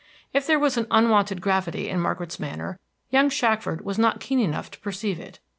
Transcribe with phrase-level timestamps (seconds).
[0.33, 2.79] If there was an unwonted gravity in Margaret's manner,
[3.11, 5.37] young Shackford was not keen enough to perceive it.